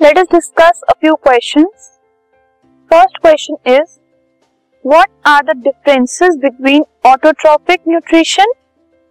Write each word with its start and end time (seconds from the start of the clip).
Let 0.00 0.18
is 0.18 0.26
discuss 0.32 0.80
a 0.88 0.92
few 0.92 1.14
question 1.26 1.64
first 2.90 3.16
question 3.22 3.56
is 3.72 3.96
what 4.84 5.08
are 5.26 5.44
the 5.44 5.56
differences 5.62 6.36
between 6.40 6.84
autotrophic 7.06 7.80
nutrition 7.88 8.52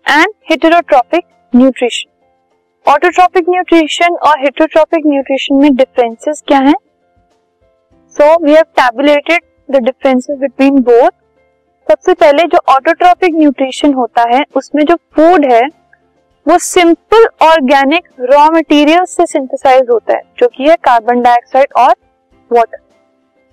and 0.05 0.33
heterotrophic 0.51 1.25
nutrition 1.53 2.91
autotrophic 2.91 3.49
nutrition 3.49 4.15
और 4.27 4.39
heterotrophic 4.41 5.05
nutrition 5.05 5.55
में 5.61 5.75
differences 5.75 6.43
क्या 6.47 6.59
है? 6.59 6.73
So 8.17 8.33
we 8.43 8.51
have 8.51 8.63
tabulated 8.79 9.41
the 9.69 9.83
differences 9.85 10.37
between 10.39 10.79
both 10.81 11.09
सबसे 11.87 12.13
पहले 12.13 12.43
जो 12.45 12.59
autotrophic 12.73 13.35
nutrition 13.35 13.93
होता 13.93 14.23
है, 14.29 14.43
उसमें 14.55 14.83
जो 14.85 14.95
फ़ूड 15.15 15.45
है 15.51 15.61
वो 16.47 16.57
सिंपल 16.57 17.25
ऑर्गेनिक 17.43 18.03
रॉ 18.21 18.45
मटेरियल 18.51 19.05
से 19.05 19.25
सिंथेसाइज 19.25 19.89
होता 19.89 20.13
है, 20.13 20.21
जो 20.39 20.47
कि 20.47 20.69
है 20.69 20.75
कार्बन 20.75 21.21
डाइऑक्साइड 21.21 21.73
और 21.77 21.95
वाटर 22.51 22.77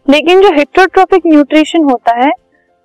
लेकिन 0.07 0.43
जो 0.43 0.51
हेट्रोट्रोपिक 0.53 1.27
न्यूट्रिशन 1.27 1.83
होता 1.83 2.15
है, 2.17 2.30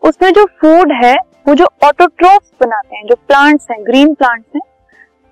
उसमें 0.04 0.32
जो 0.34 0.46
फ़ूड 0.62 0.92
है, 0.94 1.14
वो 1.48 1.56
जो 1.56 1.66
ऑटोट्रोफ्स 1.84 2.52
बनाते 2.62 2.96
हैं, 2.96 3.06
जो 3.08 3.16
प्लांट्स 3.18 3.68
हैं 3.72 3.80
ग्रीन 3.86 4.14
प्लांट्स 4.14 4.56
हैं, 4.56 4.62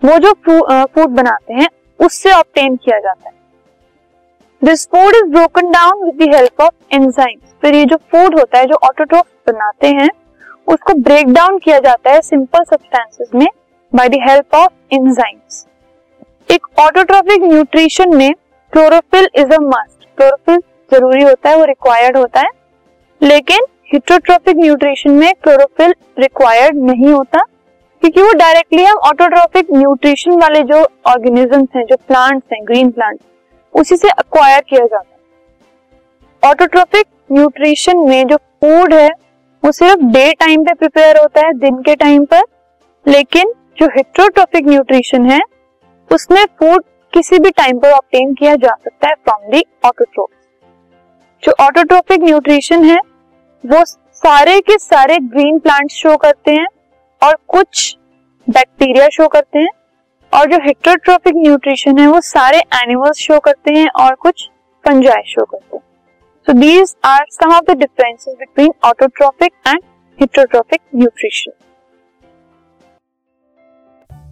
वो 0.01 0.17
जो 0.17 0.33
फ़ूड 0.93 1.09
बनाते 1.11 1.53
हैं, 1.53 1.67
उससे 1.99 2.31
ऑप्टेन 2.31 2.75
किया 2.75 2.99
जाता 2.99 3.29
है. 3.29 3.35
This 4.61 4.87
food 4.87 5.15
is 5.15 5.31
broken 5.31 5.71
down 5.71 6.03
with 6.03 6.15
the 6.21 6.33
help 6.35 6.61
of 6.61 6.95
enzymes 6.95 7.53
फिर 7.61 7.75
ये 7.75 7.85
जो 7.85 7.97
फ़ूड 8.11 8.39
होता 8.39 8.59
है, 8.59 8.65
जो 8.65 8.75
ऑटोट्रोफ 8.83 9.25
बनाते 9.47 9.87
हैं, 9.87 10.09
उसको 10.67 10.93
ब्रेक 10.99 11.33
डाउन 11.33 11.57
किया 11.57 11.79
जाता 11.79 12.11
है 12.11 12.21
सिंपल 12.23 12.63
सब्सटेंसेस 12.65 13.29
में 13.35 13.47
by 13.93 14.09
the 14.09 14.17
help 14.21 14.55
of 14.55 14.93
enzymes 14.93 15.65
एक 16.49 16.65
ऑटोट्रोफिक 16.79 17.43
न्यूट्रिशन 17.43 18.15
में 18.17 18.33
chlorophyll 18.73 19.27
is 19.35 19.53
a 19.53 19.57
must 19.61 20.05
chlorophyll 20.17 20.59
ज़रूरी 20.91 21.23
होता 21.23 21.49
है, 21.49 21.55
वो 21.57 21.63
रिक्वायर्ड 21.65 22.17
होता 22.17 22.39
है, 22.39 22.49
लेकिन 23.21 23.65
हिट्रोट्रोफिक 23.93 24.57
न्यूट्रिशन 24.57 25.11
में 25.11 25.33
क्लोरोफिल 25.43 25.93
रिक्वायर्ड 26.19 26.77
नहीं 26.81 27.11
होता, 27.11 27.39
क्योंकि 28.03 28.21
वो 28.21 28.33
डायरेक्टली 28.33 28.83
हम 28.83 28.97
ऑटोट्रोफिक 29.09 29.71
न्यूट्रिशन 29.73 30.39
वाले 30.41 30.63
जो 30.63 30.85
ऑर्गेनिजम्स 31.07 31.75
हैं, 31.75 31.85
जो 31.85 31.95
प्लांट्स 31.97 32.53
हैं 32.53 32.63
ग्रीन 32.67 32.91
प्लांट 32.91 33.19
उसी 33.75 33.97
से 33.97 34.09
अक्वायर 34.09 34.63
किया 34.69 34.85
जाता 34.85 35.09
है। 35.09 36.51
ऑटोट्रोफिक 36.51 37.05
न्यूट्रिशन 37.31 38.07
में 38.09 38.27
जो 38.27 38.37
फ़ूड 38.37 38.93
है, 38.93 39.09
वो 39.63 39.71
सिर्फ़ 39.73 40.03
डे 40.13 40.31
टाइम 40.35 40.63
पे 40.63 40.73
प्रिपेयर 40.75 41.17
होता 41.17 41.45
है, 41.47 41.53
दिन 41.55 41.81
के 41.81 41.95
टाइम 41.97 42.25
पर, 42.25 42.43
लेकिन 43.05 43.53
जो 43.77 43.85
हिट्रोट्रोफिक 43.87 44.67
न्यूट्रिशन 44.67 45.25
है, 45.25 45.39
उसमें 46.11 46.43
फ़ूड 46.59 46.83
किसी 47.13 47.39
भी 47.39 47.49
टाइम 47.51 47.79
पर 47.79 47.91
ऑप्टेन 47.91 48.33
किया 48.33 48.55
जा 48.55 48.73
सकता 48.75 49.07
है 49.07 49.13
फ्रॉम 49.15 49.51
दी 49.51 49.63
ऑटोट्रोफ 49.85 50.29
जो 51.43 51.51
ऑटोट्रोफिक 51.63 52.21
न्यूट्रिशन 52.21 52.83
है, 52.83 52.97
वो 53.63 53.83
सारे 53.85 54.59
के 54.61 54.77
सारे 54.79 55.17
ग्रीन 55.25 55.59
प्लांट्स 55.59 55.95
शो 55.95 56.15
करते 56.17 56.51
हैं 56.51 56.67
और 57.21 57.37
कुछ 57.47 57.95
बैक्टीरिया 58.47 59.07
शो 59.09 59.27
करते 59.27 59.59
हैं 59.59 59.69
और 60.33 60.51
जो 60.51 60.57
हेट्रोट्रोफिक 60.63 61.35
न्यूट्रिशन 61.37 61.99
है, 61.99 62.07
वो 62.07 62.21
सारे 62.23 62.57
एनिमल्स 62.75 63.17
शो 63.17 63.39
करते 63.39 63.73
हैं 63.73 63.87
और 64.01 64.15
कुछ 64.15 64.49
फंजाई 64.85 65.23
शो 65.27 65.45
करते 65.45 65.75
हैं. 65.75 65.83
So 66.47 66.53
these 66.53 66.95
are 67.05 67.25
some 67.31 67.53
of 67.55 67.63
the 67.65 67.77
differences 67.77 68.35
between 68.35 68.73
autotrophic 68.85 69.53
and 69.67 69.79
heterotrophic 70.19 70.81
nutrition 70.95 71.51